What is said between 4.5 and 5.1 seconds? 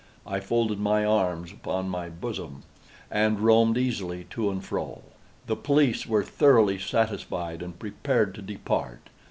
fro.